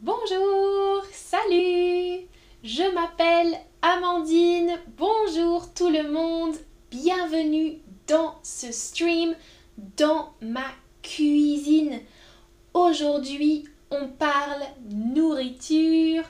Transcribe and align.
Bonjour, 0.00 1.02
salut, 1.12 2.28
je 2.62 2.94
m'appelle 2.94 3.58
Amandine, 3.82 4.78
bonjour 4.96 5.74
tout 5.74 5.88
le 5.88 6.08
monde, 6.12 6.54
bienvenue 6.88 7.78
dans 8.06 8.36
ce 8.44 8.70
stream, 8.70 9.34
dans 9.96 10.34
ma 10.40 10.66
cuisine. 11.02 11.98
Aujourd'hui, 12.74 13.64
on 13.90 14.06
parle 14.06 14.62
nourriture, 14.88 16.22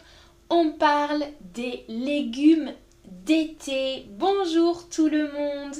on 0.48 0.70
parle 0.70 1.24
des 1.52 1.84
légumes 1.88 2.72
d'été. 3.04 4.06
Bonjour 4.12 4.88
tout 4.88 5.10
le 5.10 5.30
monde. 5.30 5.76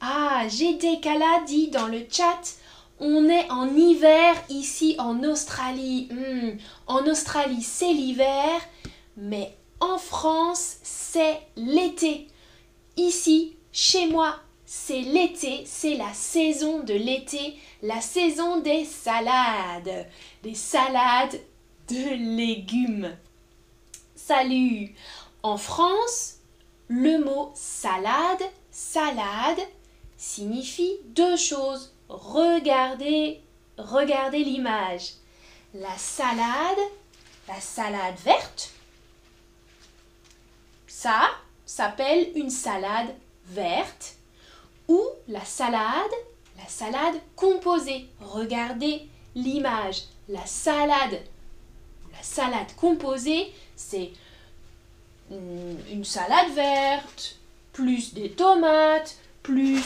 Ah, 0.00 0.42
j'ai 0.48 0.76
Kala 0.76 1.44
dit 1.46 1.68
dans 1.68 1.86
le 1.86 2.00
chat 2.10 2.56
on 3.00 3.28
est 3.28 3.50
en 3.50 3.74
hiver 3.74 4.34
ici 4.48 4.96
en 4.98 5.22
Australie. 5.24 6.08
Hmm, 6.10 6.58
en 6.86 7.06
Australie, 7.06 7.62
c'est 7.62 7.92
l'hiver, 7.92 8.60
mais 9.16 9.54
en 9.80 9.98
France, 9.98 10.76
c'est 10.82 11.40
l'été. 11.56 12.26
Ici, 12.96 13.56
chez 13.72 14.08
moi, 14.08 14.36
c'est 14.66 15.00
l'été, 15.00 15.62
c'est 15.64 15.94
la 15.94 16.12
saison 16.12 16.80
de 16.80 16.94
l'été, 16.94 17.56
la 17.82 18.00
saison 18.00 18.60
des 18.60 18.84
salades, 18.84 20.06
des 20.42 20.54
salades 20.54 21.40
de 21.88 22.36
légumes. 22.36 23.16
Salut 24.14 24.94
En 25.42 25.56
France, 25.56 26.38
le 26.88 27.24
mot 27.24 27.52
salade, 27.54 28.42
salade, 28.70 29.60
signifie 30.16 30.96
deux 31.14 31.36
choses 31.36 31.94
regardez, 32.08 33.40
regardez 33.76 34.44
l'image. 34.44 35.14
La 35.74 35.96
salade, 35.96 36.78
la 37.46 37.60
salade 37.60 38.16
verte, 38.24 38.72
ça 40.86 41.30
s'appelle 41.66 42.32
une 42.34 42.50
salade 42.50 43.14
verte 43.46 44.16
ou 44.88 45.02
la 45.28 45.44
salade, 45.44 46.10
la 46.56 46.66
salade 46.66 47.20
composée. 47.36 48.08
Regardez 48.20 49.06
l'image. 49.34 50.04
La 50.28 50.44
salade, 50.46 51.22
la 52.12 52.22
salade 52.22 52.74
composée, 52.76 53.52
c'est 53.76 54.10
une 55.30 56.04
salade 56.04 56.52
verte, 56.54 57.36
plus 57.72 58.14
des 58.14 58.30
tomates, 58.30 59.16
plus 59.42 59.82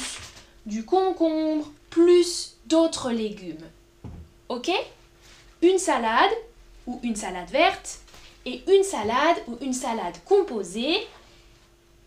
du 0.67 0.85
concombre, 0.85 1.71
plus 1.93 2.57
d'autres 2.67 3.13
légumes. 3.13 3.69
Ok? 4.49 4.71
Une 5.61 5.79
salade 5.79 6.33
ou 6.87 6.99
une 7.03 7.15
salade 7.15 7.51
verte 7.51 8.01
et 8.47 8.63
une 8.67 8.83
salade 8.83 9.37
ou 9.47 9.59
une 9.61 9.75
salade 9.75 10.17
composée, 10.25 11.07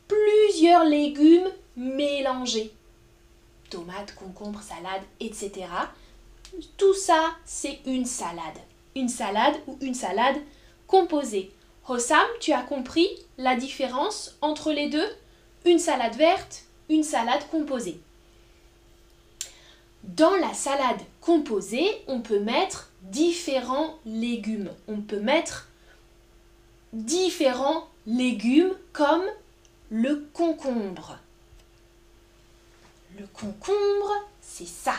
plusieurs 0.08 0.83
légumes 0.83 1.50
mélangés. 1.77 2.73
Tomates, 3.69 4.16
concombres, 4.16 4.61
salade, 4.61 5.03
etc. 5.19 5.67
Tout 6.77 6.94
ça, 6.94 7.36
c'est 7.45 7.80
une 7.86 8.05
salade. 8.05 8.59
Une 8.95 9.09
salade 9.09 9.55
ou 9.67 9.77
une 9.81 9.94
salade 9.94 10.38
composée. 10.88 11.52
Hossam, 11.88 12.25
tu 12.39 12.53
as 12.53 12.64
compris 12.64 13.08
la 13.38 13.55
différence 13.55 14.36
entre 14.42 14.72
les 14.72 14.89
deux? 14.89 15.08
Une 15.66 15.80
salade 15.80 16.16
verte, 16.16 16.64
une 16.89 17.03
salade 17.03 17.47
composée. 17.52 17.99
Dans 20.06 20.36
la 20.36 20.53
salade 20.53 21.02
composée, 21.20 21.89
on 22.08 22.22
peut 22.22 22.39
mettre 22.39 22.92
différents 23.02 23.98
légumes. 24.06 24.72
On 24.88 25.02
peut 25.02 25.20
mettre 25.20 25.67
différents 26.94 27.88
légumes 28.06 28.73
comme 28.94 29.23
le 29.89 30.28
concombre. 30.33 31.17
Le 33.17 33.26
concombre, 33.27 34.11
c'est 34.42 34.67
ça. 34.67 34.95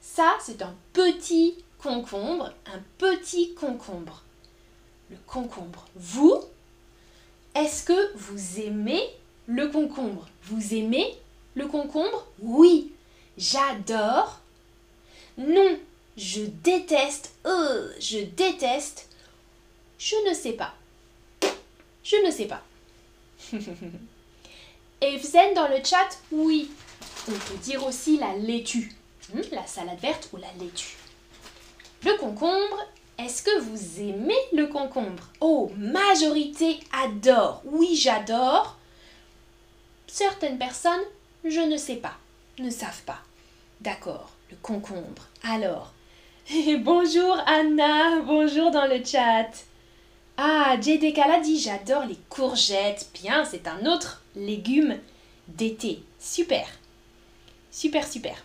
Ça, 0.00 0.36
c'est 0.40 0.62
un 0.62 0.74
petit 0.92 1.56
concombre, 1.78 2.52
un 2.66 2.80
petit 2.98 3.54
concombre. 3.54 4.22
Le 5.10 5.16
concombre. 5.26 5.86
Vous, 5.96 6.40
est-ce 7.54 7.84
que 7.84 8.16
vous 8.16 8.60
aimez 8.60 9.02
le 9.46 9.68
concombre? 9.68 10.28
Vous 10.44 10.74
aimez 10.74 11.18
le 11.54 11.66
concombre? 11.66 12.26
Oui, 12.40 12.92
J'adore. 13.40 14.38
Non, 15.38 15.78
je 16.18 16.42
déteste. 16.42 17.32
Euh, 17.46 17.90
je 17.98 18.18
déteste. 18.18 19.08
Je 19.98 20.14
ne 20.28 20.34
sais 20.34 20.52
pas. 20.52 20.74
Je 22.04 22.16
ne 22.26 22.30
sais 22.30 22.44
pas. 22.44 22.62
Et 25.00 25.18
zen 25.18 25.54
dans 25.54 25.68
le 25.68 25.82
chat, 25.82 26.18
oui. 26.30 26.70
On 27.28 27.32
peut 27.32 27.56
dire 27.62 27.86
aussi 27.86 28.18
la 28.18 28.36
laitue. 28.36 28.92
Hmm, 29.32 29.40
la 29.52 29.66
salade 29.66 30.00
verte 30.00 30.28
ou 30.34 30.36
la 30.36 30.52
laitue. 30.58 30.98
Le 32.04 32.18
concombre, 32.18 32.86
est-ce 33.18 33.42
que 33.42 33.58
vous 33.60 34.00
aimez 34.00 34.36
le 34.52 34.66
concombre? 34.66 35.30
Oh, 35.40 35.72
majorité 35.78 36.78
adore. 36.92 37.62
Oui, 37.64 37.96
j'adore. 37.96 38.76
Certaines 40.06 40.58
personnes, 40.58 41.04
je 41.42 41.60
ne 41.60 41.78
sais 41.78 41.96
pas, 41.96 42.18
ne 42.58 42.68
savent 42.68 43.02
pas. 43.04 43.22
D'accord, 43.80 44.28
le 44.50 44.56
concombre. 44.60 45.28
Alors, 45.42 45.94
bonjour 46.80 47.38
Anna, 47.46 48.20
bonjour 48.20 48.70
dans 48.70 48.84
le 48.84 49.02
chat. 49.02 49.48
Ah, 50.36 50.76
JDK 50.78 51.42
dit 51.42 51.58
j'adore 51.58 52.04
les 52.04 52.18
courgettes. 52.28 53.08
Bien, 53.14 53.46
c'est 53.46 53.66
un 53.66 53.86
autre 53.86 54.22
légume 54.36 54.98
d'été. 55.48 56.02
Super. 56.18 56.66
Super, 57.70 58.06
super. 58.06 58.44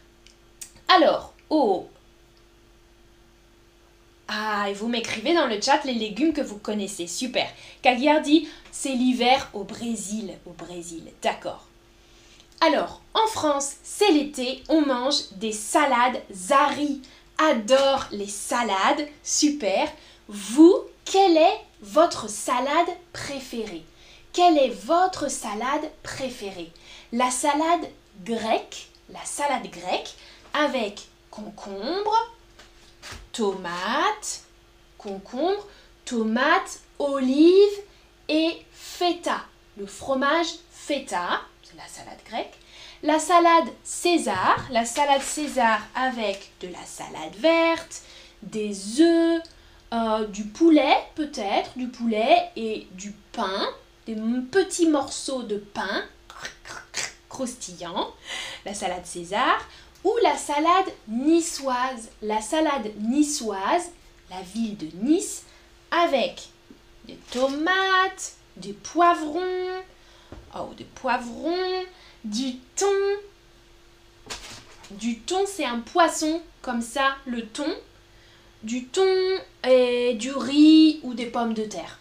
Alors, 0.88 1.34
oh. 1.50 1.90
Ah, 4.30 4.70
et 4.70 4.74
vous 4.74 4.88
m'écrivez 4.88 5.34
dans 5.34 5.48
le 5.48 5.60
chat 5.62 5.84
les 5.84 5.96
légumes 5.96 6.32
que 6.32 6.42
vous 6.42 6.60
connaissez. 6.60 7.08
Super. 7.08 7.50
Kaguiar 7.82 8.22
dit 8.22 8.48
c'est 8.72 8.96
l'hiver 8.96 9.50
au 9.54 9.66
Brésil. 9.66 10.34
Au 10.46 10.52
Brésil. 10.52 11.04
D'accord. 11.22 11.68
Alors, 12.66 13.00
en 13.14 13.28
France, 13.28 13.74
c'est 13.84 14.12
l'été, 14.12 14.64
on 14.70 14.82
mange 14.82 15.30
des 15.34 15.52
salades. 15.52 16.20
Zari 16.32 17.00
adore 17.38 18.06
les 18.10 18.28
salades, 18.28 19.08
super. 19.24 19.88
Vous, 20.28 20.76
quelle 21.04 21.38
est 21.38 21.62
votre 21.84 22.28
salade 22.28 22.90
préférée? 23.14 23.84
Quelle 24.34 24.58
est 24.58 24.74
votre 24.84 25.30
salade 25.30 25.92
préférée? 26.02 26.72
La 27.12 27.30
salade 27.30 27.88
grecque, 28.24 28.88
la 29.10 29.24
salade 29.24 29.70
grecque 29.70 30.16
avec 30.56 31.02
concombre, 31.30 32.32
tomate, 33.32 34.42
concombre, 34.98 35.68
tomate, 36.04 36.80
olive 36.98 37.78
et 38.28 38.66
feta, 38.72 39.44
le 39.78 39.86
fromage 39.86 40.48
feta 40.72 41.42
la 41.78 41.88
salade 41.88 42.20
grecque. 42.26 42.54
La 43.04 43.20
salade 43.20 43.70
César, 43.84 44.66
la 44.72 44.86
salade 44.86 45.22
César 45.22 45.82
avec 45.94 46.52
de 46.62 46.68
la 46.68 46.86
salade 46.86 47.36
verte, 47.38 48.02
des 48.42 49.02
œufs, 49.02 49.42
euh, 49.94 50.26
du 50.28 50.46
poulet 50.46 50.98
peut-être, 51.16 51.78
du 51.78 51.88
poulet 51.88 52.50
et 52.56 52.88
du 52.92 53.12
pain, 53.32 53.68
des 54.06 54.16
petits 54.52 54.88
morceaux 54.88 55.44
de 55.44 55.58
pain 55.58 56.04
croustillant, 57.30 58.14
la 58.66 58.74
salade 58.74 59.06
César, 59.06 59.68
ou 60.04 60.14
la 60.24 60.38
salade 60.38 60.92
niçoise, 61.08 62.10
la 62.22 62.42
salade 62.42 62.92
niçoise, 63.00 63.92
la 64.30 64.42
ville 64.42 64.78
de 64.78 64.88
Nice, 65.04 65.44
avec 65.92 66.50
des 67.06 67.18
tomates, 67.32 68.34
des 68.58 68.74
poivrons, 68.74 69.82
oh, 70.56 70.74
des 70.78 70.86
poivrons, 70.86 71.84
du 72.24 72.56
thon. 72.76 72.86
Du 74.92 75.20
thon, 75.20 75.46
c'est 75.48 75.66
un 75.66 75.80
poisson, 75.80 76.42
comme 76.62 76.82
ça, 76.82 77.16
le 77.26 77.46
thon. 77.46 77.74
Du 78.64 78.86
thon 78.86 79.08
et 79.68 80.16
du 80.16 80.32
riz 80.32 81.00
ou 81.04 81.14
des 81.14 81.28
pommes 81.28 81.54
de 81.54 81.66
terre. 81.66 82.00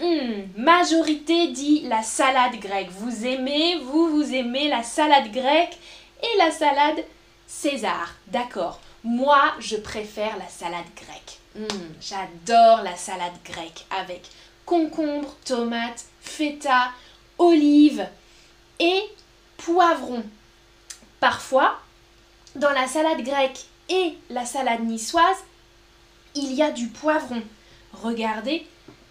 Hmm, 0.00 0.42
majorité 0.56 1.48
dit 1.48 1.80
la 1.88 2.02
salade 2.02 2.60
grecque. 2.60 2.90
Vous 2.90 3.26
aimez, 3.26 3.78
vous, 3.78 4.08
vous 4.08 4.34
aimez 4.34 4.68
la 4.68 4.82
salade 4.82 5.32
grecque 5.32 5.78
et 6.22 6.38
la 6.38 6.50
salade 6.50 7.02
César. 7.46 8.14
D'accord. 8.26 8.80
Moi, 9.04 9.54
je 9.60 9.76
préfère 9.76 10.36
la 10.36 10.48
salade 10.48 10.86
grecque. 10.96 11.38
Hmm, 11.54 11.92
j'adore 12.00 12.82
la 12.82 12.96
salade 12.96 13.32
grecque 13.44 13.86
avec 13.90 14.22
concombre, 14.66 15.34
tomate, 15.44 16.04
feta, 16.20 16.90
olives 17.38 18.06
et 18.78 19.02
poivrons. 19.56 20.24
Parfois, 21.20 21.78
dans 22.54 22.70
la 22.70 22.86
salade 22.86 23.22
grecque 23.22 23.64
et 23.88 24.14
la 24.30 24.44
salade 24.44 24.84
niçoise, 24.84 25.38
il 26.34 26.52
y 26.52 26.62
a 26.62 26.70
du 26.70 26.88
poivron. 26.88 27.42
regardez 27.92 28.66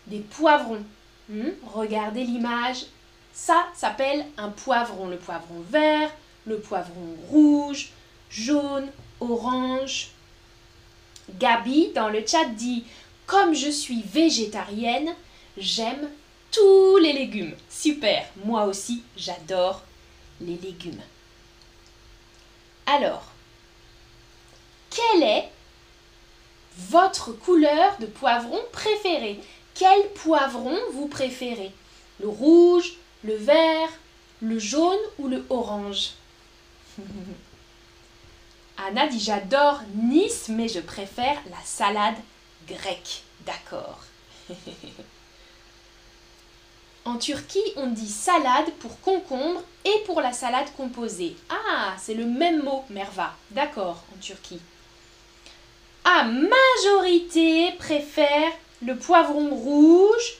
des 0.07 0.19
poivrons. 0.19 0.83
Hmm? 1.29 1.49
Regardez 1.73 2.23
l'image. 2.23 2.85
Ça 3.33 3.65
s'appelle 3.73 4.25
un 4.37 4.49
poivron. 4.49 5.07
Le 5.07 5.17
poivron 5.17 5.61
vert, 5.69 6.11
le 6.45 6.59
poivron 6.59 7.15
rouge, 7.29 7.89
jaune, 8.29 8.87
orange. 9.19 10.11
Gabi 11.39 11.91
dans 11.95 12.09
le 12.09 12.25
chat 12.25 12.45
dit 12.45 12.85
Comme 13.25 13.55
je 13.55 13.69
suis 13.69 14.03
végétarienne, 14.03 15.15
j'aime 15.57 16.09
tous 16.55 16.97
les 16.97 17.11
légumes. 17.11 17.53
Super, 17.69 18.25
moi 18.45 18.63
aussi 18.65 19.03
j'adore 19.17 19.81
les 20.39 20.55
légumes. 20.57 21.01
Alors, 22.85 23.25
quelle 24.89 25.23
est 25.23 25.49
votre 26.77 27.33
couleur 27.33 27.97
de 27.99 28.05
poivron 28.05 28.59
préférée? 28.71 29.41
Quel 29.73 30.07
poivron 30.13 30.77
vous 30.93 31.07
préférez? 31.07 31.73
Le 32.21 32.29
rouge, 32.29 32.93
le 33.23 33.35
vert, 33.35 33.89
le 34.41 34.57
jaune 34.57 34.97
ou 35.19 35.27
le 35.27 35.45
orange? 35.49 36.11
Anna 38.77 39.07
dit 39.07 39.19
j'adore 39.19 39.81
Nice, 39.95 40.47
mais 40.47 40.69
je 40.69 40.79
préfère 40.79 41.41
la 41.49 41.61
salade 41.65 42.15
grecque. 42.67 43.23
D'accord. 43.45 43.99
en 47.05 47.17
Turquie, 47.17 47.63
on 47.75 47.87
dit 47.87 48.09
salade 48.09 48.71
pour 48.79 48.99
concombre 49.01 49.63
et 49.85 50.03
pour 50.05 50.21
la 50.21 50.33
salade 50.33 50.67
composée. 50.75 51.35
Ah, 51.49 51.93
c'est 51.99 52.15
le 52.15 52.25
même 52.25 52.63
mot, 52.63 52.83
Merva. 52.89 53.33
D'accord, 53.51 54.03
en 54.13 54.19
Turquie. 54.19 54.59
Ah, 56.03 56.25
majorité 56.25 57.71
préfère 57.77 58.51
le 58.81 58.95
poivron 58.95 59.49
rouge 59.55 60.33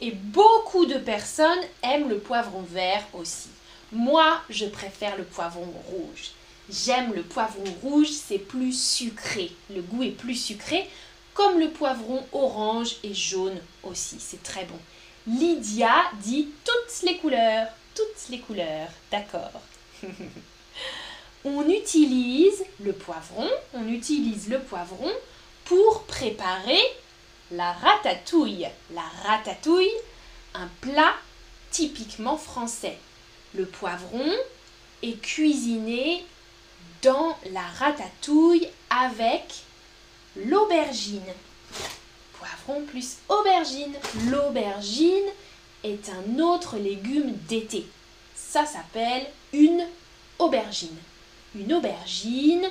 et 0.00 0.10
beaucoup 0.10 0.86
de 0.86 0.98
personnes 0.98 1.64
aiment 1.82 2.08
le 2.08 2.18
poivron 2.18 2.62
vert 2.62 3.04
aussi. 3.14 3.48
Moi, 3.92 4.40
je 4.50 4.66
préfère 4.66 5.16
le 5.16 5.24
poivron 5.24 5.72
rouge. 5.86 6.32
J'aime 6.68 7.14
le 7.14 7.22
poivron 7.22 7.64
rouge, 7.82 8.10
c'est 8.10 8.38
plus 8.38 8.78
sucré. 8.78 9.52
Le 9.74 9.80
goût 9.80 10.02
est 10.02 10.10
plus 10.10 10.34
sucré, 10.34 10.88
comme 11.32 11.58
le 11.58 11.70
poivron 11.70 12.24
orange 12.32 12.96
et 13.02 13.14
jaune 13.14 13.58
aussi. 13.82 14.16
C'est 14.18 14.42
très 14.42 14.64
bon. 14.64 14.78
Lydia 15.26 16.10
dit 16.22 16.48
toutes 16.64 17.02
les 17.02 17.16
couleurs, 17.18 17.68
toutes 17.94 18.28
les 18.30 18.40
couleurs. 18.40 18.88
D'accord. 19.10 19.60
on 21.44 21.68
utilise 21.68 22.64
le 22.80 22.92
poivron, 22.92 23.48
on 23.74 23.88
utilise 23.88 24.48
le 24.48 24.60
poivron 24.60 25.10
pour 25.64 26.04
préparer 26.04 26.80
la 27.50 27.72
ratatouille. 27.72 28.68
La 28.92 29.04
ratatouille, 29.24 29.90
un 30.54 30.68
plat 30.80 31.14
typiquement 31.70 32.36
français. 32.36 32.98
Le 33.54 33.66
poivron 33.66 34.32
est 35.02 35.20
cuisiné 35.20 36.24
dans 37.02 37.36
la 37.52 37.62
ratatouille 37.78 38.68
avec 38.90 39.62
l'aubergine. 40.36 41.22
Plus 42.88 43.16
aubergine. 43.28 43.94
L'aubergine 44.30 45.28
est 45.84 46.08
un 46.10 46.38
autre 46.40 46.76
légume 46.76 47.32
d'été. 47.48 47.86
Ça 48.34 48.66
s'appelle 48.66 49.26
une 49.52 49.86
aubergine. 50.38 50.96
Une 51.54 51.72
aubergine 51.72 52.68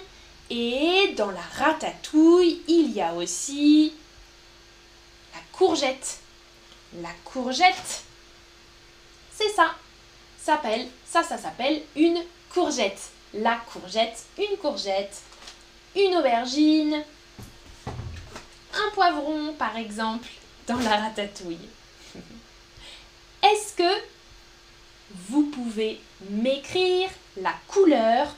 et 0.49 1.13
dans 1.17 1.31
la 1.31 1.41
ratatouille, 1.57 2.61
il 2.67 2.91
y 2.91 3.01
a 3.01 3.13
aussi 3.13 3.93
la 5.33 5.41
courgette. 5.51 6.19
La 7.01 7.11
courgette, 7.25 8.03
c'est 9.35 9.49
ça. 9.49 9.75
S'appelle, 10.39 10.87
ça, 11.05 11.23
ça 11.23 11.37
s'appelle 11.37 11.81
une 11.95 12.23
courgette 12.53 13.11
la 13.33 13.57
courgette, 13.71 14.25
une 14.37 14.57
courgette, 14.57 15.21
une 15.95 16.15
aubergine, 16.15 17.03
un 18.77 18.91
poivron 18.91 19.53
par 19.53 19.75
exemple 19.77 20.27
dans 20.67 20.79
la 20.79 20.97
ratatouille. 20.97 21.69
Est-ce 23.43 23.73
que 23.73 24.01
vous 25.29 25.43
pouvez 25.43 25.99
m'écrire 26.29 27.09
la 27.37 27.53
couleur 27.67 28.35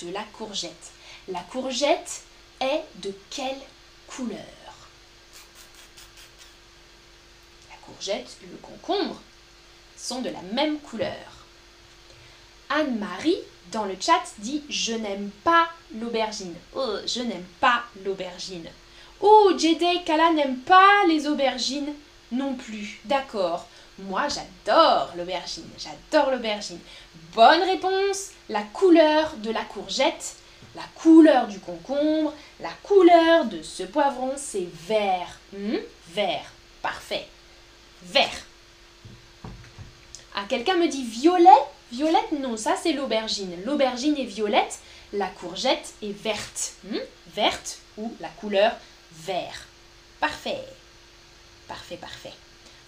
de 0.00 0.10
la 0.10 0.22
courgette? 0.32 0.92
La 1.28 1.40
courgette 1.40 2.22
est 2.60 2.82
de 2.96 3.14
quelle 3.30 3.60
couleur? 4.06 4.38
La 7.70 7.76
courgette 7.86 8.36
et 8.42 8.46
le 8.46 8.56
concombre 8.56 9.20
sont 9.96 10.22
de 10.22 10.30
la 10.30 10.42
même 10.42 10.78
couleur. 10.80 11.46
Anne-Marie 12.70 13.38
dans 13.72 13.84
le 13.84 13.96
chat 14.00 14.22
dit 14.38 14.62
je 14.68 14.92
n'aime 14.92 15.30
pas 15.44 15.68
l'aubergine. 15.94 16.54
Oh, 16.74 16.96
je 17.06 17.20
n'aime 17.20 17.46
pas 17.60 17.84
l'aubergine. 18.04 18.68
Oh, 19.20 19.52
Jede 19.58 20.04
Kala 20.04 20.32
n'aime 20.32 20.58
pas 20.58 21.04
les 21.06 21.26
aubergines 21.26 21.92
non 22.32 22.54
plus. 22.54 23.00
D'accord. 23.04 23.66
Moi, 23.98 24.22
j'adore 24.28 25.12
l'aubergine. 25.16 25.68
J'adore 25.76 26.30
l'aubergine. 26.30 26.78
Bonne 27.34 27.62
réponse. 27.62 28.30
La 28.48 28.62
couleur 28.62 29.34
de 29.36 29.50
la 29.50 29.62
courgette, 29.62 30.36
la 30.74 30.84
couleur 30.94 31.46
du 31.48 31.58
concombre, 31.60 32.32
la 32.60 32.70
couleur 32.82 33.44
de 33.44 33.62
ce 33.62 33.82
poivron, 33.82 34.32
c'est 34.36 34.68
vert. 34.86 35.38
Hmm? 35.52 35.76
Vert. 36.08 36.52
Parfait. 36.80 37.26
Vert. 38.02 38.46
Ah, 40.34 40.44
quelqu'un 40.48 40.76
me 40.76 40.88
dit 40.88 41.04
violet? 41.04 41.48
Violette, 41.92 42.32
non, 42.32 42.56
ça 42.56 42.76
c'est 42.80 42.92
l'aubergine. 42.92 43.56
L'aubergine 43.66 44.16
est 44.16 44.24
violette, 44.24 44.78
la 45.12 45.26
courgette 45.26 45.92
est 46.02 46.12
verte. 46.12 46.74
Hmm? 46.84 46.98
Verte 47.34 47.78
ou 47.98 48.14
la 48.20 48.28
couleur 48.28 48.72
vert. 49.24 49.66
Parfait. 50.20 50.64
Parfait, 51.68 51.96
parfait. 51.96 52.32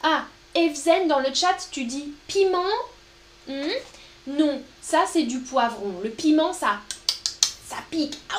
Ah, 0.03 0.25
Evzen, 0.55 1.09
dans 1.09 1.21
le 1.21 1.33
chat, 1.33 1.57
tu 1.71 1.85
dis 1.85 2.13
piment 2.27 2.65
hmm? 3.49 3.69
Non, 4.27 4.63
ça 4.81 5.05
c'est 5.11 5.25
du 5.25 5.41
poivron. 5.41 6.01
Le 6.03 6.11
piment, 6.11 6.53
ça, 6.53 6.81
ça 7.67 7.77
pique. 7.91 8.19
Ah. 8.31 8.39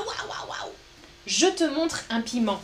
Je 1.25 1.47
te 1.47 1.63
montre 1.63 2.03
un 2.09 2.21
piment. 2.21 2.61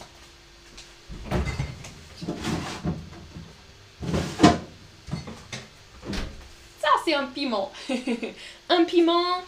c'est 7.05 7.13
un 7.13 7.27
piment. 7.27 7.71
un 8.69 8.83
piment, 8.83 9.41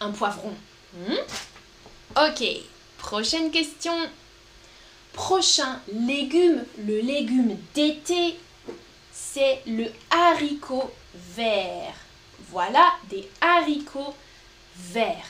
un 0.00 0.10
poivron. 0.10 0.52
Hmm? 0.94 1.14
Ok, 2.16 2.44
prochaine 2.98 3.50
question. 3.52 3.94
Prochain 5.12 5.80
légume, 5.92 6.64
le 6.78 7.00
légume 7.00 7.56
d'été, 7.74 8.38
c'est 9.12 9.62
le 9.66 9.86
haricot 10.10 10.90
vert. 11.14 11.94
Voilà 12.50 12.92
des 13.10 13.28
haricots 13.40 14.14
verts. 14.76 15.28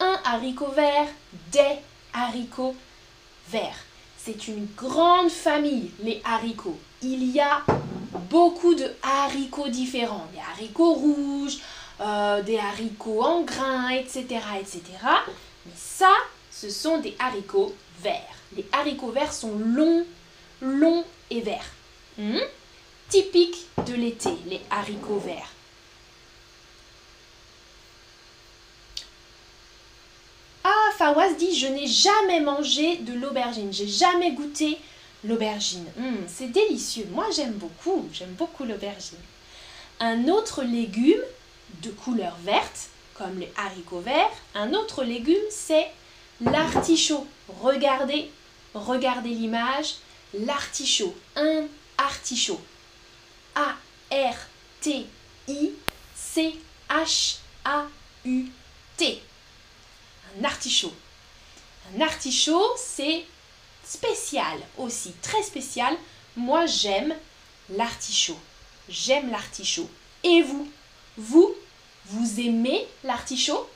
Un 0.00 0.18
haricot 0.24 0.70
vert, 0.70 1.08
des 1.50 1.78
haricots 2.12 2.76
verts. 3.48 3.84
C'est 4.16 4.46
une 4.46 4.68
grande 4.76 5.30
famille, 5.30 5.90
les 6.00 6.20
haricots. 6.24 6.78
Il 7.02 7.24
y 7.24 7.40
a 7.40 7.62
beaucoup 8.30 8.74
de 8.74 8.94
haricots 9.02 9.68
différents. 9.68 10.26
Des 10.32 10.40
haricots 10.40 10.94
rouges, 10.94 11.58
euh, 12.00 12.42
des 12.42 12.58
haricots 12.58 13.22
en 13.22 13.42
grains, 13.42 13.90
etc., 13.90 14.24
etc. 14.60 14.82
Mais 15.66 15.72
ça, 15.74 16.12
ce 16.52 16.70
sont 16.70 16.98
des 16.98 17.16
haricots 17.18 17.74
verts. 18.00 18.37
Les 18.56 18.66
haricots 18.72 19.10
verts 19.10 19.32
sont 19.32 19.58
longs, 19.58 20.06
longs 20.60 21.04
et 21.30 21.40
verts. 21.40 21.70
Hmm? 22.16 22.38
Typique 23.08 23.66
de 23.86 23.94
l'été, 23.94 24.30
les 24.46 24.60
haricots 24.70 25.20
verts. 25.20 25.52
Ah, 30.64 30.90
Fawaz 30.96 31.34
dit 31.36 31.56
Je 31.56 31.66
n'ai 31.66 31.86
jamais 31.86 32.40
mangé 32.40 32.96
de 32.96 33.14
l'aubergine, 33.14 33.72
j'ai 33.72 33.88
jamais 33.88 34.32
goûté 34.32 34.78
L'aubergine, 35.24 35.86
hmm, 35.96 36.26
c'est 36.28 36.52
délicieux. 36.52 37.08
Moi, 37.10 37.26
j'aime 37.34 37.54
beaucoup. 37.54 38.08
J'aime 38.12 38.34
beaucoup 38.34 38.64
l'aubergine. 38.64 39.18
Un 39.98 40.28
autre 40.28 40.62
légume 40.62 41.22
de 41.82 41.90
couleur 41.90 42.36
verte, 42.44 42.90
comme 43.14 43.40
les 43.40 43.52
haricots 43.56 44.00
verts, 44.00 44.30
un 44.54 44.74
autre 44.74 45.02
légume, 45.02 45.34
c'est 45.50 45.88
l'artichaut. 46.40 47.26
Regardez, 47.60 48.30
regardez 48.74 49.30
l'image. 49.30 49.96
L'artichaut, 50.34 51.16
un 51.36 51.66
artichaut. 51.96 52.60
A-R-T-I-C-H-A-U-T. 53.54 54.42
Un 60.38 60.44
artichaut. 60.44 60.94
Un 61.96 62.00
artichaut, 62.02 62.74
c'est 62.76 63.24
spécial 63.84 64.58
aussi, 64.76 65.12
très 65.22 65.42
spécial. 65.42 65.96
Moi, 66.36 66.66
j'aime 66.66 67.16
l'artichaut. 67.70 68.38
J'aime 68.88 69.30
l'artichaut. 69.30 69.88
Et 70.22 70.42
vous? 70.42 70.70
Vous 71.16 71.54
Vous 72.06 72.40
aimez 72.40 72.86
l'artichaut? 73.04 73.68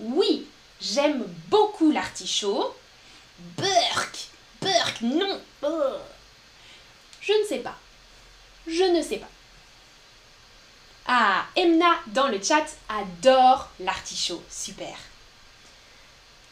Oui, 0.00 0.46
j'aime 0.80 1.24
beaucoup 1.48 1.90
l'artichaut. 1.90 2.74
Burk 3.56 4.28
Burk, 4.60 5.00
non 5.02 5.40
Je 7.20 7.32
ne 7.32 7.46
sais 7.46 7.58
pas. 7.58 7.76
Je 8.66 8.84
ne 8.84 9.02
sais 9.02 9.16
pas. 9.16 9.28
Ah, 11.06 11.46
Emna 11.56 11.96
dans 12.08 12.28
le 12.28 12.42
chat 12.42 12.66
adore 12.88 13.68
l'artichaut. 13.80 14.42
Super. 14.50 14.96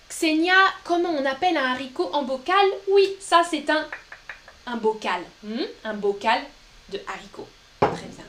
Xenia, 0.08 0.54
comment 0.84 1.10
on 1.10 1.24
appelle 1.26 1.56
un 1.56 1.72
haricot 1.72 2.10
en 2.12 2.22
bocal? 2.22 2.66
Oui, 2.88 3.08
ça 3.20 3.42
c'est 3.48 3.68
un, 3.70 3.86
un 4.66 4.76
bocal. 4.76 5.22
Hmm? 5.42 5.62
Un 5.84 5.94
bocal 5.94 6.40
de 6.88 7.00
haricot. 7.06 7.46
Très 7.80 7.90
bien. 8.06 8.24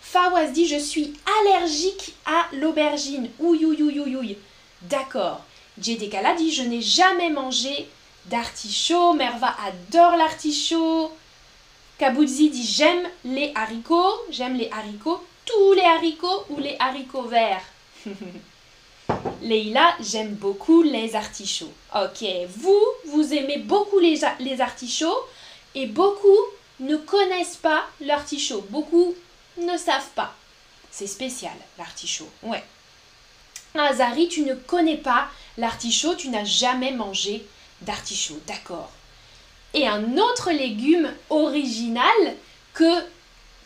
Fawaz 0.00 0.52
dit 0.52 0.68
Je 0.68 0.78
suis 0.78 1.14
allergique 1.40 2.14
à 2.26 2.46
l'aubergine. 2.52 3.30
Ouï, 3.38 3.64
ouï, 3.64 3.82
ouï, 3.82 4.16
ouï, 4.16 4.38
D'accord. 4.82 5.40
Jedekala 5.80 6.34
dit 6.34 6.52
Je 6.52 6.62
n'ai 6.62 6.82
jamais 6.82 7.30
mangé 7.30 7.88
d'artichaut. 8.26 9.14
Merva 9.14 9.54
adore 9.66 10.16
l'artichaut. 10.16 11.12
Kabouzi 11.98 12.50
dit 12.50 12.66
J'aime 12.66 13.08
les 13.24 13.52
haricots. 13.54 14.20
J'aime 14.30 14.56
les 14.56 14.70
haricots. 14.70 15.22
Tous 15.44 15.72
les 15.72 15.82
haricots 15.82 16.44
ou 16.50 16.58
les 16.58 16.76
haricots 16.78 17.22
verts 17.28 17.64
Leïla, 19.42 19.96
j'aime 20.00 20.34
beaucoup 20.34 20.82
les 20.82 21.16
artichauts. 21.16 21.72
Ok, 21.94 22.24
vous, 22.56 22.80
vous 23.06 23.34
aimez 23.34 23.58
beaucoup 23.58 23.98
les, 23.98 24.20
les 24.38 24.60
artichauts 24.60 25.18
et 25.74 25.86
beaucoup 25.86 26.38
ne 26.80 26.96
connaissent 26.96 27.56
pas 27.56 27.84
l'artichaut. 28.00 28.64
Beaucoup 28.70 29.14
ne 29.58 29.76
savent 29.76 30.10
pas. 30.14 30.34
C'est 30.90 31.06
spécial, 31.06 31.54
l'artichaut. 31.78 32.28
Ouais. 32.42 32.62
Azari, 33.74 34.28
tu 34.28 34.42
ne 34.42 34.54
connais 34.54 34.98
pas 34.98 35.28
l'artichaut, 35.56 36.14
tu 36.14 36.28
n'as 36.28 36.44
jamais 36.44 36.92
mangé 36.92 37.44
d'artichaut. 37.82 38.40
D'accord. 38.46 38.90
Et 39.74 39.86
un 39.86 40.16
autre 40.18 40.50
légume 40.50 41.10
original 41.30 42.36
que, 42.74 43.02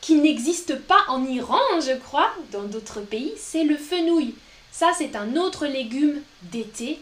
qui 0.00 0.16
n'existe 0.16 0.76
pas 0.76 1.04
en 1.08 1.24
Iran, 1.24 1.60
je 1.80 1.96
crois, 1.96 2.32
dans 2.52 2.64
d'autres 2.64 3.00
pays, 3.00 3.32
c'est 3.36 3.64
le 3.64 3.76
fenouil. 3.76 4.34
Ça, 4.70 4.92
c'est 4.96 5.16
un 5.16 5.36
autre 5.36 5.66
légume 5.66 6.20
d'été. 6.42 7.00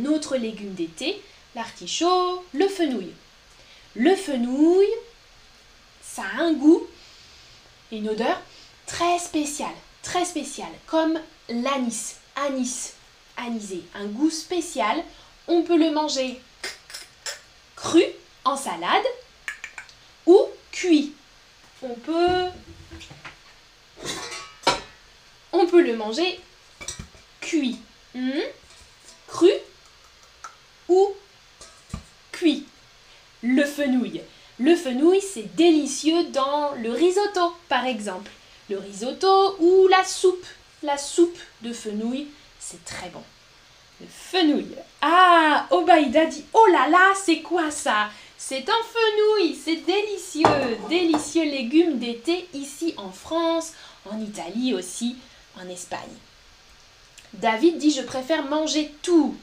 Un 0.00 0.06
autre 0.06 0.36
légume 0.36 0.74
d'été, 0.74 1.20
l'artichaut, 1.54 2.44
le 2.52 2.68
fenouil. 2.68 3.12
Le 3.94 4.14
fenouil, 4.16 4.86
ça 6.00 6.22
a 6.36 6.42
un 6.42 6.52
goût 6.52 6.86
une 7.92 8.08
odeur 8.08 8.40
très 8.86 9.18
spéciale, 9.18 9.74
très 10.02 10.24
spéciale, 10.24 10.72
comme 10.86 11.18
l'anis, 11.48 12.16
anis, 12.36 12.94
anisé, 13.36 13.82
un 13.94 14.06
goût 14.06 14.30
spécial. 14.30 15.04
On 15.48 15.62
peut 15.62 15.76
le 15.76 15.90
manger 15.90 16.40
cru 17.76 18.04
en 18.44 18.56
salade 18.56 19.04
ou 20.26 20.46
cuit. 20.70 21.12
On 21.82 21.94
peut 21.94 22.50
le 25.82 25.96
manger 25.96 26.40
cuit. 27.40 27.78
Hmm? 28.14 28.40
Cru 29.26 29.50
ou 30.88 31.14
cuit? 32.30 32.66
Le 33.42 33.64
fenouil. 33.64 34.22
Le 34.58 34.76
fenouil, 34.76 35.20
c'est 35.20 35.54
délicieux 35.56 36.24
dans 36.24 36.72
le 36.74 36.92
risotto, 36.92 37.56
par 37.68 37.86
exemple. 37.86 38.30
Le 38.70 38.78
risotto 38.78 39.56
ou 39.58 39.88
la 39.88 40.04
soupe. 40.04 40.46
La 40.82 40.98
soupe 40.98 41.38
de 41.62 41.72
fenouil, 41.72 42.28
c'est 42.60 42.84
très 42.84 43.08
bon. 43.08 43.22
Fenouil. 44.08 44.76
Ah, 45.00 45.66
Obaïda 45.70 46.26
dit 46.26 46.44
Oh 46.52 46.66
là 46.72 46.88
là, 46.88 47.12
c'est 47.14 47.40
quoi 47.40 47.70
ça? 47.70 48.08
C'est 48.38 48.68
un 48.68 48.82
fenouil, 48.82 49.54
c'est 49.54 49.76
délicieux. 49.76 50.78
Délicieux 50.88 51.44
légumes 51.44 51.98
d'été 51.98 52.48
ici 52.54 52.94
en 52.96 53.10
France, 53.10 53.72
en 54.10 54.18
Italie 54.20 54.74
aussi, 54.74 55.16
en 55.60 55.68
Espagne. 55.68 56.00
David 57.34 57.78
dit 57.78 57.90
Je 57.92 58.02
préfère 58.02 58.44
manger 58.44 58.92
tout. 59.02 59.36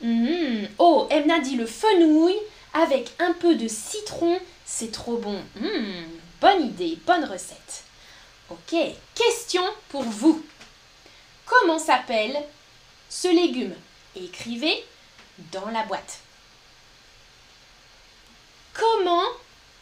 Hmm. 0.00 0.66
Oh, 0.78 1.06
Emna 1.10 1.38
dit 1.38 1.56
le 1.56 1.66
fenouil 1.66 2.34
avec 2.74 3.10
un 3.18 3.32
peu 3.32 3.54
de 3.54 3.68
citron, 3.68 4.38
c'est 4.64 4.90
trop 4.90 5.16
bon. 5.16 5.40
Hmm. 5.56 6.04
bonne 6.40 6.66
idée, 6.66 6.98
bonne 7.06 7.24
recette. 7.24 7.84
Ok, 8.50 8.74
question 9.14 9.62
pour 9.88 10.02
vous. 10.02 10.44
Comment 11.46 11.78
s'appelle 11.78 12.36
ce 13.08 13.28
légume? 13.28 13.74
Écrivez 14.14 14.84
dans 15.50 15.70
la 15.70 15.84
boîte. 15.84 16.20
Comment 18.74 19.26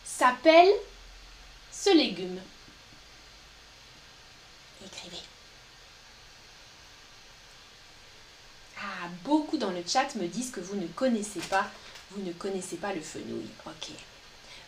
s'appelle 0.04 0.70
ce 1.72 1.94
légume? 1.96 2.40
Écrivez. 4.84 5.22
Ah, 8.78 9.08
beaucoup 9.24 9.58
dans 9.58 9.70
le 9.70 9.82
chat 9.86 10.14
me 10.16 10.26
disent 10.26 10.50
que 10.50 10.60
vous 10.60 10.76
ne 10.76 10.86
connaissez 10.86 11.40
pas, 11.40 11.66
vous 12.10 12.22
ne 12.22 12.32
connaissez 12.32 12.76
pas 12.76 12.92
le 12.92 13.00
fenouil. 13.00 13.48
Ok. 13.66 13.90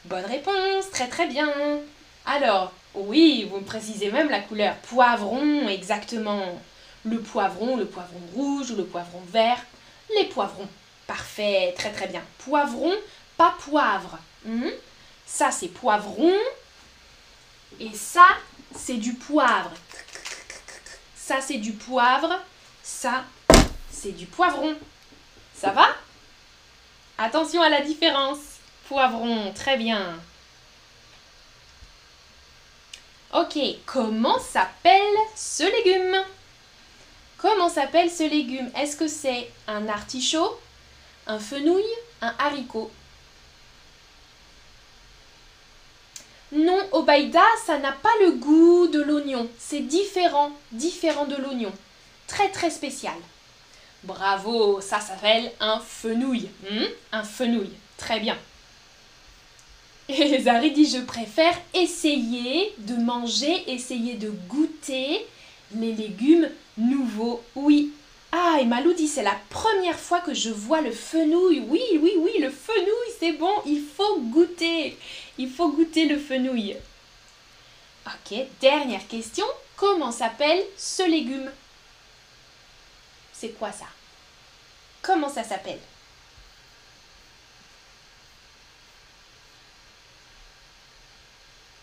Bonne 0.05 0.25
réponse, 0.25 0.91
très 0.91 1.09
très 1.09 1.27
bien. 1.29 1.51
Alors, 2.27 2.73
oui, 2.95 3.47
vous 3.51 3.59
me 3.59 3.65
précisez 3.65 4.11
même 4.11 4.29
la 4.29 4.41
couleur. 4.41 4.77
Poivron, 4.79 5.69
exactement. 5.69 6.61
Le 7.05 7.21
poivron, 7.21 7.77
le 7.77 7.87
poivron 7.87 8.21
rouge 8.35 8.71
ou 8.71 8.77
le 8.77 8.85
poivron 8.85 9.21
vert. 9.29 9.59
Les 10.17 10.25
poivrons. 10.25 10.69
Parfait, 11.07 11.75
très 11.77 11.91
très 11.91 12.07
bien. 12.07 12.23
Poivron, 12.45 12.95
pas 13.37 13.55
poivre. 13.65 14.19
Hmm? 14.45 14.71
Ça, 15.27 15.51
c'est 15.51 15.69
poivron. 15.69 16.35
Et 17.81 17.93
ça, 17.95 18.27
c'est 18.77 18.99
du 18.99 19.15
poivre. 19.15 19.73
Ça, 21.17 21.41
c'est 21.41 21.59
du 21.59 21.73
poivre. 21.73 22.41
Ça, 22.83 23.25
c'est 23.91 24.13
du 24.13 24.27
poivron. 24.27 24.77
Ça 25.55 25.71
va? 25.71 25.89
Attention 27.19 27.63
à 27.63 27.69
la 27.69 27.81
différence. 27.81 28.39
Poivron, 28.89 29.53
très 29.55 29.77
bien. 29.77 30.21
Ok, 33.33 33.59
comment 33.87 34.39
s'appelle 34.39 35.17
ce 35.35 35.63
légume? 35.63 36.23
Comment 37.43 37.69
s'appelle 37.69 38.09
ce 38.09 38.23
légume? 38.23 38.71
Est-ce 38.79 38.97
que 38.97 39.09
c'est 39.09 39.51
un 39.67 39.89
artichaut, 39.89 40.61
un 41.27 41.41
fenouil, 41.41 41.83
un 42.21 42.33
haricot? 42.39 42.89
Non, 46.53 46.79
Obaïda, 46.93 47.43
ça 47.67 47.79
n'a 47.79 47.91
pas 47.91 48.13
le 48.21 48.33
goût 48.33 48.87
de 48.87 49.03
l'oignon. 49.03 49.49
C'est 49.59 49.81
différent, 49.81 50.53
différent 50.71 51.25
de 51.25 51.35
l'oignon. 51.35 51.73
Très 52.29 52.49
très 52.49 52.71
spécial. 52.71 53.17
Bravo, 54.05 54.81
ça 54.81 55.01
s'appelle 55.01 55.51
un 55.59 55.81
fenouil. 55.81 56.49
Hmm? 56.71 56.85
un 57.11 57.25
fenouil, 57.25 57.73
très 57.97 58.21
bien. 58.21 58.39
Et 60.09 60.41
Zari 60.43 60.71
dit, 60.71 60.89
je 60.89 61.01
préfère 61.01 61.61
essayer 61.75 62.73
de 62.79 62.95
manger, 62.95 63.65
essayer 63.69 64.15
de 64.15 64.31
goûter 64.31 65.27
les 65.75 65.93
légumes 65.93 66.49
nouveaux. 66.77 67.43
Oui. 67.55 67.93
Ah, 68.33 68.59
et 68.61 68.65
Malou 68.65 68.95
dit, 68.95 69.09
c'est 69.09 69.23
la 69.23 69.39
première 69.51 69.99
fois 69.99 70.21
que 70.21 70.33
je 70.33 70.51
vois 70.51 70.81
le 70.81 70.91
fenouil. 70.91 71.61
Oui, 71.69 71.83
oui, 72.01 72.15
oui, 72.19 72.39
le 72.41 72.51
fenouil, 72.51 73.13
c'est 73.21 73.33
bon, 73.33 73.53
il 73.67 73.85
faut 73.85 74.21
goûter. 74.21 74.97
Il 75.37 75.51
faut 75.51 75.71
goûter 75.71 76.07
le 76.07 76.19
fenouil. 76.19 76.77
Ok, 78.07 78.39
dernière 78.61 79.07
question. 79.07 79.45
Comment 79.77 80.13
s'appelle 80.13 80.65
ce 80.77 81.03
légume? 81.09 81.51
C'est 83.33 83.51
quoi 83.51 83.71
ça? 83.71 83.87
Comment 85.03 85.29
ça 85.29 85.45
s'appelle? 85.45 85.81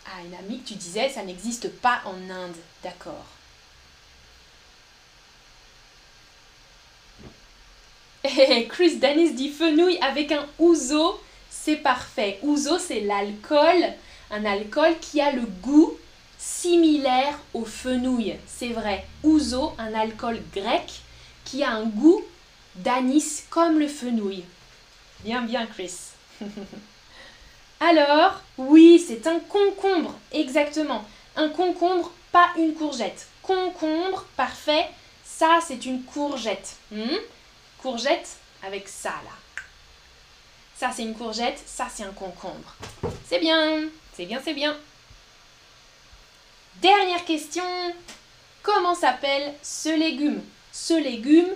Ah, 0.06 0.22
une 0.24 0.34
amie 0.34 0.62
tu 0.62 0.74
disais, 0.74 1.08
ça 1.10 1.22
n'existe 1.22 1.70
pas 1.80 2.02
en 2.04 2.28
Inde. 2.28 2.56
D'accord. 2.82 3.26
Chris 8.68 8.96
Dennis 8.96 9.32
dit 9.32 9.50
fenouil 9.50 9.98
avec 10.00 10.32
un 10.32 10.46
ouzo, 10.58 11.20
c'est 11.48 11.76
parfait. 11.76 12.38
Ouzo, 12.42 12.78
c'est 12.78 13.00
l'alcool, 13.00 13.84
un 14.30 14.44
alcool 14.44 14.94
qui 15.00 15.20
a 15.20 15.32
le 15.32 15.42
goût 15.42 15.96
similaire 16.38 17.38
au 17.54 17.64
fenouil. 17.64 18.36
C'est 18.46 18.68
vrai. 18.68 19.06
Ouzo, 19.22 19.72
un 19.78 19.94
alcool 19.94 20.40
grec 20.54 21.00
qui 21.44 21.62
a 21.62 21.70
un 21.70 21.84
goût 21.84 22.22
d'anis 22.76 23.44
comme 23.50 23.78
le 23.78 23.88
fenouil. 23.88 24.44
Bien, 25.24 25.42
bien, 25.42 25.66
Chris. 25.66 25.94
Alors, 27.80 28.42
oui, 28.58 29.02
c'est 29.04 29.26
un 29.26 29.40
concombre, 29.40 30.14
exactement. 30.32 31.04
Un 31.36 31.48
concombre, 31.48 32.12
pas 32.30 32.48
une 32.58 32.74
courgette. 32.74 33.26
Concombre, 33.42 34.24
parfait. 34.36 34.86
Ça, 35.24 35.58
c'est 35.66 35.86
une 35.86 36.02
courgette. 36.02 36.76
Hmm? 36.90 37.16
Courgette 37.82 38.36
avec 38.62 38.88
ça, 38.88 39.10
là. 39.24 39.32
Ça, 40.76 40.90
c'est 40.94 41.02
une 41.02 41.14
courgette. 41.14 41.62
Ça, 41.66 41.88
c'est 41.94 42.04
un 42.04 42.12
concombre. 42.12 42.74
C'est 43.26 43.38
bien. 43.38 43.88
C'est 44.14 44.26
bien, 44.26 44.40
c'est 44.44 44.54
bien. 44.54 44.76
Dernière 46.76 47.24
question. 47.24 47.64
Comment 48.62 48.94
s'appelle 48.94 49.54
ce 49.62 49.88
légume? 49.88 50.42
Ce 50.72 50.94
légume, 50.94 51.48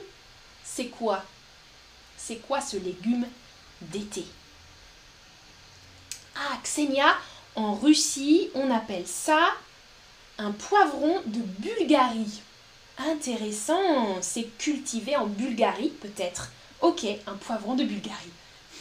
c'est 0.62 0.88
quoi? 0.88 1.22
C'est 2.16 2.36
quoi 2.36 2.60
ce 2.60 2.76
légume 2.78 3.26
d'été? 3.82 4.24
Ah, 6.36 6.58
Xenia, 6.62 7.16
en 7.54 7.74
Russie, 7.74 8.50
on 8.54 8.70
appelle 8.70 9.06
ça 9.06 9.52
un 10.38 10.52
poivron 10.52 11.22
de 11.26 11.38
Bulgarie. 11.38 12.42
Intéressant, 12.98 14.20
c'est 14.20 14.56
cultivé 14.58 15.16
en 15.16 15.26
Bulgarie 15.26 15.92
peut-être. 16.00 16.50
Ok, 16.80 17.04
un 17.26 17.34
poivron 17.34 17.74
de 17.74 17.84
Bulgarie. 17.84 18.32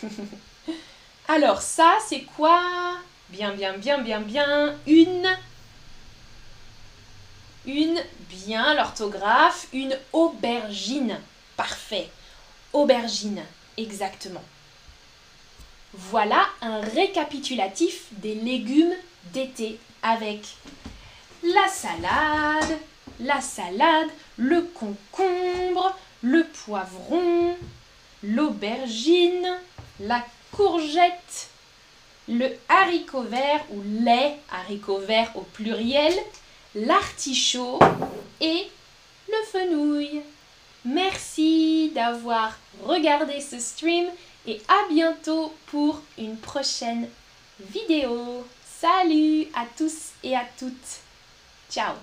Alors 1.28 1.62
ça, 1.62 1.98
c'est 2.08 2.22
quoi? 2.22 2.62
Bien, 3.30 3.54
bien, 3.54 3.78
bien, 3.78 4.00
bien, 4.00 4.20
bien. 4.20 4.76
Une... 4.86 5.28
Une, 7.66 8.04
bien 8.30 8.74
l'orthographe, 8.76 9.68
une 9.74 9.98
aubergine. 10.12 11.18
Parfait. 11.56 12.10
Aubergine, 12.74 13.42
exactement. 13.78 14.44
Voilà 15.94 16.48
un 16.62 16.82
récapitulatif 16.82 18.08
des 18.12 18.36
légumes 18.36 18.94
d'été 19.32 19.80
avec 20.02 20.46
la 21.44 21.68
salade, 21.68 22.78
la 23.20 23.42
salade, 23.42 24.10
le 24.38 24.62
concombre, 24.62 25.98
le 26.22 26.44
poivron, 26.46 27.56
l'aubergine, 28.24 29.60
la 30.00 30.24
courgette, 30.52 31.50
le 32.28 32.50
haricot 32.70 33.24
vert 33.24 33.66
ou 33.72 33.82
les 33.82 34.34
haricots 34.52 35.00
verts 35.00 35.32
au 35.36 35.42
pluriel, 35.42 36.14
l'artichaut 36.76 37.80
et 38.40 38.68
le 39.28 39.46
fenouil. 39.52 40.22
Merci 40.86 41.92
d'avoir 41.94 42.58
regardé 42.84 43.40
ce 43.40 43.60
stream 43.60 44.08
et 44.46 44.62
à 44.68 44.88
bientôt 44.90 45.54
pour 45.68 46.02
une 46.18 46.38
prochaine 46.38 47.08
vidéo. 47.60 48.46
Salut 48.66 49.48
à 49.54 49.66
tous 49.78 50.12
et 50.24 50.36
à 50.36 50.46
toutes. 50.58 51.00
Ciao 51.70 51.94